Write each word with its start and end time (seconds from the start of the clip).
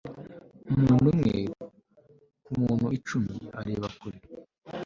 umuntu 0.73 1.05
umwe 1.13 1.33
kumuntu 2.45 2.85
icumi 2.97 3.35
areba 3.61 3.87
kure 3.99 4.19